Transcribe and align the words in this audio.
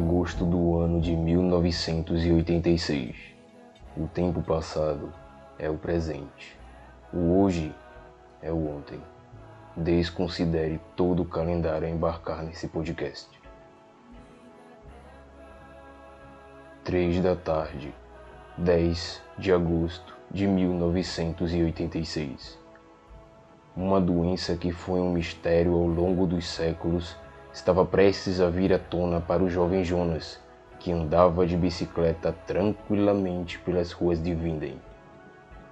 agosto 0.00 0.44
do 0.46 0.78
ano 0.78 0.98
de 0.98 1.14
1986. 1.14 3.14
O 3.94 4.08
tempo 4.08 4.40
passado 4.40 5.12
é 5.58 5.68
o 5.68 5.76
presente. 5.76 6.58
O 7.12 7.42
hoje 7.42 7.74
é 8.40 8.50
o 8.50 8.76
ontem. 8.76 8.98
Desconsidere 9.76 10.80
todo 10.96 11.20
o 11.20 11.26
calendário 11.26 11.86
a 11.86 11.90
embarcar 11.90 12.42
nesse 12.42 12.66
podcast. 12.66 13.28
Três 16.82 17.20
da 17.20 17.36
tarde, 17.36 17.94
10 18.56 19.22
de 19.36 19.52
agosto 19.52 20.16
de 20.30 20.46
1986. 20.46 22.58
Uma 23.76 24.00
doença 24.00 24.56
que 24.56 24.72
foi 24.72 25.00
um 25.00 25.12
mistério 25.12 25.74
ao 25.74 25.86
longo 25.86 26.26
dos 26.26 26.48
séculos 26.48 27.18
estava 27.52 27.84
prestes 27.84 28.40
a 28.40 28.48
vir 28.48 28.72
à 28.72 28.78
tona 28.78 29.20
para 29.20 29.42
o 29.42 29.50
jovem 29.50 29.84
Jonas, 29.84 30.40
que 30.78 30.92
andava 30.92 31.46
de 31.46 31.56
bicicleta 31.56 32.34
tranquilamente 32.46 33.58
pelas 33.58 33.92
ruas 33.92 34.22
de 34.22 34.34
Vinden, 34.34 34.80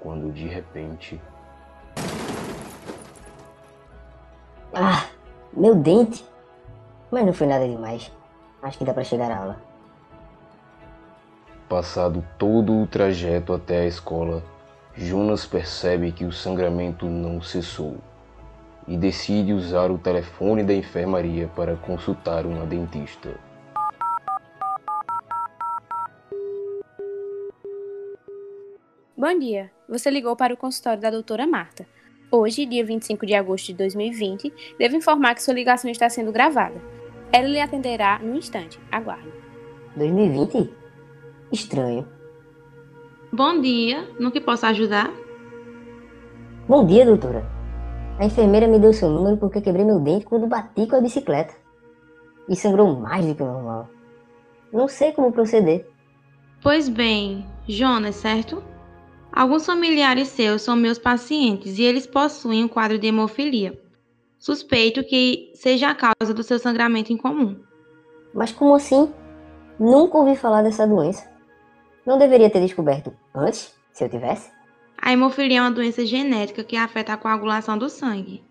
quando 0.00 0.32
de 0.32 0.46
repente. 0.46 1.20
Ah, 4.72 5.06
meu 5.52 5.74
dente! 5.74 6.24
Mas 7.10 7.24
não 7.24 7.32
foi 7.32 7.46
nada 7.46 7.68
demais. 7.68 8.10
Acho 8.62 8.78
que 8.78 8.84
dá 8.84 8.94
para 8.94 9.04
chegar 9.04 9.30
à 9.30 9.36
aula. 9.36 9.56
Passado 11.68 12.24
todo 12.38 12.80
o 12.80 12.86
trajeto 12.86 13.52
até 13.52 13.80
a 13.80 13.86
escola, 13.86 14.42
Jonas 14.94 15.44
percebe 15.44 16.12
que 16.12 16.24
o 16.24 16.32
sangramento 16.32 17.06
não 17.06 17.42
cessou 17.42 17.98
e 18.86 18.96
decide 18.96 19.52
usar 19.52 19.90
o 19.90 19.98
telefone 19.98 20.62
da 20.62 20.74
enfermaria 20.74 21.48
para 21.54 21.76
consultar 21.76 22.46
uma 22.46 22.66
dentista. 22.66 23.34
Bom 29.16 29.38
dia. 29.38 29.70
Você 29.88 30.10
ligou 30.10 30.36
para 30.36 30.52
o 30.52 30.56
consultório 30.56 31.00
da 31.00 31.10
doutora 31.10 31.46
Marta. 31.46 31.86
Hoje, 32.30 32.66
dia 32.66 32.84
25 32.84 33.24
de 33.24 33.34
agosto 33.34 33.66
de 33.68 33.74
2020, 33.74 34.52
devo 34.78 34.96
informar 34.96 35.34
que 35.34 35.42
sua 35.42 35.54
ligação 35.54 35.90
está 35.90 36.08
sendo 36.08 36.32
gravada. 36.32 36.80
Ela 37.32 37.48
lhe 37.48 37.60
atenderá 37.60 38.18
no 38.18 38.36
instante. 38.36 38.78
Aguarde. 38.90 39.32
2020? 39.96 40.70
Estranho. 41.52 42.06
Bom 43.32 43.60
dia. 43.60 44.08
No 44.18 44.30
que 44.30 44.40
posso 44.40 44.66
ajudar? 44.66 45.10
Bom 46.68 46.84
dia, 46.86 47.06
doutora. 47.06 47.63
A 48.18 48.24
enfermeira 48.24 48.68
me 48.68 48.78
deu 48.78 48.92
seu 48.92 49.10
número 49.10 49.36
porque 49.36 49.60
quebrei 49.60 49.84
meu 49.84 49.98
dente 49.98 50.24
quando 50.24 50.46
bati 50.46 50.86
com 50.86 50.96
a 50.96 51.00
bicicleta. 51.00 51.54
E 52.48 52.54
sangrou 52.54 52.94
mais 53.00 53.26
do 53.26 53.34
que 53.34 53.42
o 53.42 53.46
normal. 53.46 53.88
Não 54.72 54.86
sei 54.86 55.12
como 55.12 55.32
proceder. 55.32 55.88
Pois 56.62 56.88
bem, 56.88 57.44
Jonas, 57.66 58.16
certo? 58.16 58.62
Alguns 59.32 59.66
familiares 59.66 60.28
seus 60.28 60.62
são 60.62 60.76
meus 60.76 60.98
pacientes 60.98 61.76
e 61.78 61.82
eles 61.82 62.06
possuem 62.06 62.62
um 62.62 62.68
quadro 62.68 62.98
de 62.98 63.08
hemofilia. 63.08 63.76
Suspeito 64.38 65.02
que 65.02 65.50
seja 65.54 65.90
a 65.90 65.94
causa 65.94 66.32
do 66.32 66.42
seu 66.42 66.58
sangramento 66.58 67.12
incomum. 67.12 67.58
Mas 68.32 68.52
como 68.52 68.74
assim? 68.74 69.12
Nunca 69.78 70.18
ouvi 70.18 70.36
falar 70.36 70.62
dessa 70.62 70.86
doença. 70.86 71.28
Não 72.06 72.16
deveria 72.16 72.50
ter 72.50 72.60
descoberto 72.60 73.12
antes, 73.34 73.74
se 73.92 74.04
eu 74.04 74.08
tivesse? 74.08 74.52
A 75.04 75.12
hemofilia 75.12 75.58
é 75.58 75.60
uma 75.60 75.70
doença 75.70 76.06
genética 76.06 76.64
que 76.64 76.78
afeta 76.78 77.12
a 77.12 77.16
coagulação 77.18 77.76
do 77.76 77.90
sangue. 77.90 78.42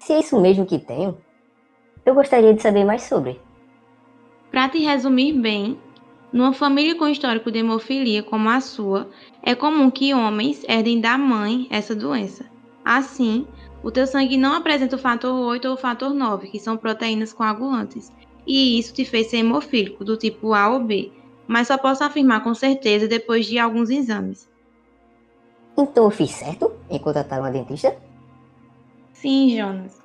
Se 0.00 0.12
é 0.12 0.18
isso 0.18 0.40
mesmo 0.40 0.66
que 0.66 0.76
tenho, 0.76 1.16
eu 2.04 2.16
gostaria 2.16 2.52
de 2.52 2.60
saber 2.60 2.84
mais 2.84 3.02
sobre. 3.02 3.40
Para 4.50 4.68
te 4.68 4.78
resumir 4.80 5.34
bem, 5.34 5.78
numa 6.32 6.52
família 6.52 6.96
com 6.96 7.06
histórico 7.06 7.48
de 7.48 7.60
hemofilia 7.60 8.24
como 8.24 8.48
a 8.48 8.60
sua, 8.60 9.08
é 9.40 9.54
comum 9.54 9.88
que 9.88 10.12
homens 10.12 10.64
herdem 10.68 11.00
da 11.00 11.16
mãe 11.16 11.68
essa 11.70 11.94
doença. 11.94 12.44
Assim, 12.84 13.46
o 13.84 13.90
teu 13.92 14.04
sangue 14.04 14.36
não 14.36 14.54
apresenta 14.54 14.96
o 14.96 14.98
fator 14.98 15.32
8 15.32 15.68
ou 15.68 15.74
o 15.74 15.78
fator 15.78 16.12
9, 16.12 16.48
que 16.48 16.58
são 16.58 16.76
proteínas 16.76 17.32
coagulantes, 17.32 18.10
e 18.44 18.80
isso 18.80 18.92
te 18.92 19.04
fez 19.04 19.28
ser 19.28 19.36
hemofílico 19.36 20.04
do 20.04 20.16
tipo 20.16 20.54
A 20.54 20.70
ou 20.70 20.80
B, 20.80 21.12
mas 21.46 21.68
só 21.68 21.78
posso 21.78 22.02
afirmar 22.02 22.42
com 22.42 22.52
certeza 22.52 23.06
depois 23.06 23.46
de 23.46 23.60
alguns 23.60 23.90
exames. 23.90 24.50
Então 25.76 26.04
eu 26.04 26.10
fiz 26.10 26.30
certo 26.30 26.72
em 26.90 26.98
contratar 26.98 27.40
uma 27.40 27.50
dentista? 27.50 27.96
Sim, 29.12 29.56
Jonas. 29.56 30.00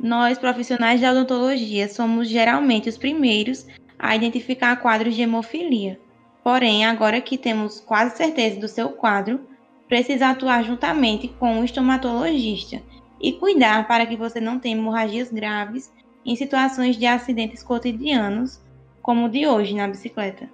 Nós, 0.00 0.38
profissionais 0.38 1.00
de 1.00 1.06
odontologia, 1.06 1.88
somos 1.88 2.28
geralmente 2.28 2.88
os 2.88 2.96
primeiros 2.96 3.66
a 3.98 4.14
identificar 4.14 4.76
quadros 4.76 5.14
de 5.14 5.22
hemofilia. 5.22 6.00
Porém, 6.42 6.86
agora 6.86 7.20
que 7.20 7.36
temos 7.36 7.80
quase 7.80 8.16
certeza 8.16 8.60
do 8.60 8.68
seu 8.68 8.90
quadro, 8.90 9.40
precisa 9.88 10.28
atuar 10.28 10.62
juntamente 10.62 11.28
com 11.28 11.60
o 11.60 11.64
estomatologista 11.64 12.80
e 13.20 13.32
cuidar 13.32 13.88
para 13.88 14.06
que 14.06 14.16
você 14.16 14.40
não 14.40 14.58
tenha 14.58 14.76
hemorragias 14.76 15.32
graves 15.32 15.92
em 16.24 16.36
situações 16.36 16.96
de 16.96 17.06
acidentes 17.06 17.62
cotidianos, 17.62 18.60
como 19.02 19.26
o 19.26 19.28
de 19.28 19.46
hoje 19.46 19.74
na 19.74 19.88
bicicleta. 19.88 20.48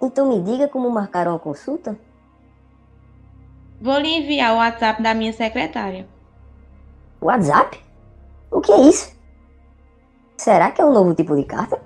Então 0.00 0.28
me 0.28 0.42
diga 0.42 0.68
como 0.68 0.88
marcar 0.90 1.26
uma 1.26 1.38
consulta? 1.38 1.98
Vou 3.80 3.98
lhe 3.98 4.08
enviar 4.08 4.54
o 4.54 4.56
WhatsApp 4.56 5.02
da 5.02 5.14
minha 5.14 5.32
secretária. 5.32 6.06
WhatsApp? 7.20 7.80
O 8.50 8.60
que 8.60 8.72
é 8.72 8.80
isso? 8.80 9.16
Será 10.36 10.70
que 10.70 10.80
é 10.80 10.84
um 10.84 10.92
novo 10.92 11.14
tipo 11.14 11.36
de 11.36 11.44
carta? 11.44 11.80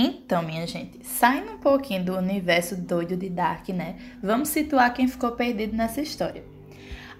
Então, 0.00 0.44
minha 0.44 0.64
gente, 0.64 1.04
saindo 1.04 1.54
um 1.54 1.58
pouquinho 1.58 2.04
do 2.04 2.16
universo 2.16 2.76
doido 2.76 3.16
de 3.16 3.28
Dark, 3.28 3.68
né? 3.70 3.96
Vamos 4.22 4.48
situar 4.48 4.94
quem 4.94 5.08
ficou 5.08 5.32
perdido 5.32 5.76
nessa 5.76 6.00
história. 6.00 6.44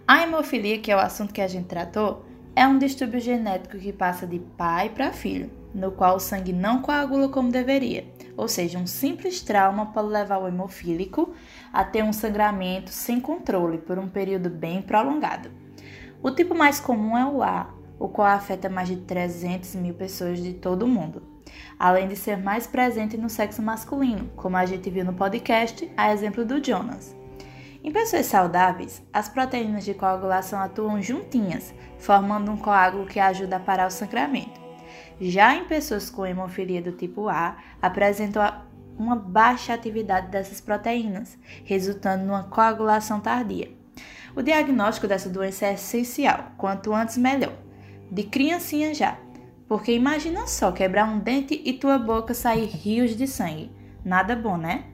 A 0.06 0.22
hemofilia, 0.22 0.78
que 0.78 0.92
é 0.92 0.94
o 0.94 1.00
assunto 1.00 1.34
que 1.34 1.40
a 1.40 1.48
gente 1.48 1.66
tratou, 1.66 2.24
é 2.54 2.64
um 2.68 2.78
distúrbio 2.78 3.18
genético 3.18 3.76
que 3.76 3.92
passa 3.92 4.28
de 4.28 4.38
pai 4.38 4.90
para 4.90 5.12
filho, 5.12 5.50
no 5.74 5.90
qual 5.90 6.14
o 6.14 6.20
sangue 6.20 6.52
não 6.52 6.80
coagula 6.80 7.28
como 7.28 7.50
deveria. 7.50 8.06
Ou 8.36 8.46
seja, 8.46 8.78
um 8.78 8.86
simples 8.86 9.40
trauma 9.40 9.86
pode 9.86 10.10
levar 10.10 10.38
o 10.38 10.46
hemofílico 10.46 11.34
a 11.72 11.82
ter 11.82 12.04
um 12.04 12.12
sangramento 12.12 12.90
sem 12.90 13.20
controle 13.20 13.78
por 13.78 13.98
um 13.98 14.08
período 14.08 14.48
bem 14.48 14.80
prolongado. 14.80 15.50
O 16.22 16.30
tipo 16.30 16.54
mais 16.54 16.78
comum 16.78 17.18
é 17.18 17.26
o 17.26 17.42
A, 17.42 17.74
o 17.98 18.08
qual 18.08 18.28
afeta 18.28 18.68
mais 18.68 18.86
de 18.86 18.98
300 18.98 19.74
mil 19.74 19.94
pessoas 19.94 20.40
de 20.40 20.52
todo 20.52 20.84
o 20.84 20.88
mundo 20.88 21.37
além 21.78 22.08
de 22.08 22.16
ser 22.16 22.36
mais 22.36 22.66
presente 22.66 23.16
no 23.16 23.30
sexo 23.30 23.62
masculino, 23.62 24.28
como 24.36 24.56
a 24.56 24.66
gente 24.66 24.90
viu 24.90 25.04
no 25.04 25.12
podcast, 25.12 25.90
a 25.96 26.12
exemplo 26.12 26.44
do 26.44 26.62
Jonas. 26.62 27.16
Em 27.82 27.92
pessoas 27.92 28.26
saudáveis, 28.26 29.02
as 29.12 29.28
proteínas 29.28 29.84
de 29.84 29.94
coagulação 29.94 30.60
atuam 30.60 31.00
juntinhas, 31.00 31.72
formando 31.98 32.50
um 32.50 32.56
coágulo 32.56 33.06
que 33.06 33.20
ajuda 33.20 33.56
a 33.56 33.60
parar 33.60 33.86
o 33.86 33.90
sangramento. 33.90 34.60
Já 35.20 35.54
em 35.54 35.64
pessoas 35.64 36.10
com 36.10 36.26
hemofilia 36.26 36.82
do 36.82 36.92
tipo 36.92 37.28
A, 37.28 37.56
apresentam 37.80 38.42
uma 38.98 39.14
baixa 39.14 39.72
atividade 39.72 40.28
dessas 40.28 40.60
proteínas, 40.60 41.38
resultando 41.64 42.24
numa 42.24 42.44
coagulação 42.44 43.20
tardia. 43.20 43.70
O 44.34 44.42
diagnóstico 44.42 45.06
dessa 45.06 45.28
doença 45.28 45.66
é 45.66 45.74
essencial, 45.74 46.52
quanto 46.56 46.92
antes 46.92 47.16
melhor. 47.16 47.54
De 48.10 48.24
criancinha 48.24 48.94
já, 48.94 49.16
porque 49.68 49.92
imagina 49.92 50.46
só 50.46 50.72
quebrar 50.72 51.04
um 51.04 51.18
dente 51.18 51.60
e 51.64 51.74
tua 51.74 51.98
boca 51.98 52.32
sair 52.32 52.66
rios 52.66 53.14
de 53.14 53.26
sangue. 53.26 53.70
Nada 54.02 54.34
bom, 54.34 54.56
né? 54.56 54.84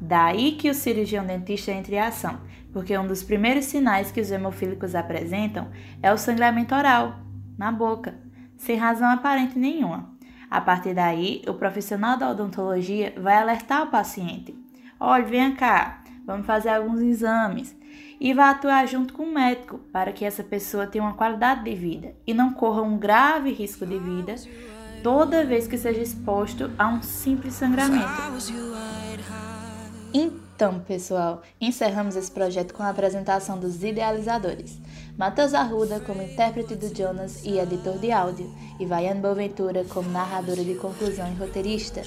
Daí 0.00 0.52
que 0.52 0.70
o 0.70 0.74
cirurgião 0.74 1.26
dentista 1.26 1.72
entra 1.72 1.94
em 1.96 1.98
ação, 1.98 2.40
porque 2.72 2.96
um 2.96 3.06
dos 3.06 3.22
primeiros 3.22 3.64
sinais 3.64 4.12
que 4.12 4.20
os 4.20 4.30
hemofílicos 4.30 4.94
apresentam 4.94 5.68
é 6.00 6.12
o 6.12 6.18
sangramento 6.18 6.74
oral, 6.74 7.18
na 7.58 7.72
boca, 7.72 8.14
sem 8.56 8.76
razão 8.76 9.10
aparente 9.10 9.58
nenhuma. 9.58 10.14
A 10.48 10.60
partir 10.60 10.94
daí, 10.94 11.42
o 11.46 11.54
profissional 11.54 12.16
da 12.16 12.30
odontologia 12.30 13.14
vai 13.16 13.36
alertar 13.36 13.82
o 13.82 13.90
paciente: 13.90 14.54
olha, 14.98 15.24
vem 15.24 15.54
cá, 15.54 15.99
vamos 16.30 16.46
fazer 16.46 16.68
alguns 16.68 17.00
exames 17.00 17.76
e 18.20 18.32
vai 18.32 18.50
atuar 18.50 18.86
junto 18.86 19.12
com 19.14 19.24
o 19.24 19.32
médico 19.32 19.78
para 19.92 20.12
que 20.12 20.24
essa 20.24 20.44
pessoa 20.44 20.86
tenha 20.86 21.02
uma 21.02 21.14
qualidade 21.14 21.64
de 21.64 21.74
vida 21.74 22.14
e 22.26 22.32
não 22.34 22.52
corra 22.52 22.82
um 22.82 22.98
grave 22.98 23.50
risco 23.52 23.84
de 23.86 23.98
vida 23.98 24.34
toda 25.02 25.44
vez 25.44 25.66
que 25.66 25.78
seja 25.78 26.00
exposto 26.00 26.70
a 26.78 26.86
um 26.88 27.02
simples 27.02 27.54
sangramento. 27.54 28.06
Então, 30.12 30.49
pessoal, 30.68 31.40
encerramos 31.58 32.16
esse 32.16 32.30
projeto 32.30 32.74
com 32.74 32.82
a 32.82 32.90
apresentação 32.90 33.58
dos 33.58 33.82
idealizadores. 33.82 34.76
Matheus 35.16 35.54
Arruda 35.54 36.00
como 36.00 36.20
intérprete 36.20 36.74
do 36.74 36.94
Jonas 36.94 37.42
e 37.44 37.58
editor 37.58 37.98
de 37.98 38.12
áudio, 38.12 38.54
e 38.78 38.84
Vaiane 38.84 39.20
Boaventura 39.20 39.84
como 39.88 40.10
narradora 40.10 40.62
de 40.62 40.74
conclusão 40.74 41.32
e 41.32 41.36
roteirista, 41.36 42.02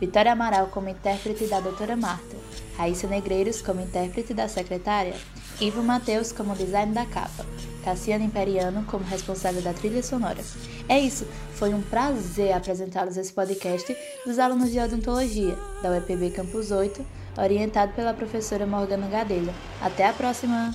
Vitória 0.00 0.32
Amaral 0.32 0.68
como 0.68 0.88
intérprete 0.88 1.46
da 1.48 1.60
doutora 1.60 1.96
Marta, 1.96 2.36
Raíssa 2.78 3.06
Negreiros 3.06 3.60
como 3.60 3.82
intérprete 3.82 4.32
da 4.32 4.48
secretária, 4.48 5.14
Ivo 5.60 5.82
Matheus 5.82 6.32
como 6.32 6.56
design 6.56 6.94
da 6.94 7.04
capa, 7.04 7.44
Cassiano 7.84 8.24
Imperiano 8.24 8.84
como 8.86 9.04
responsável 9.04 9.60
da 9.60 9.74
trilha 9.74 10.02
sonora. 10.02 10.42
É 10.88 10.98
isso, 10.98 11.26
foi 11.52 11.74
um 11.74 11.82
prazer 11.82 12.52
apresentá-los 12.52 13.18
esse 13.18 13.32
podcast 13.32 13.94
dos 14.24 14.38
alunos 14.38 14.70
de 14.70 14.78
odontologia 14.78 15.58
da 15.82 15.90
UEPB 15.90 16.30
Campus 16.30 16.70
8 16.70 17.18
orientado 17.38 17.92
pela 17.92 18.12
professora 18.12 18.66
Morgana 18.66 19.06
Gadelha. 19.06 19.54
Até 19.80 20.06
a 20.06 20.12
próxima! 20.12 20.74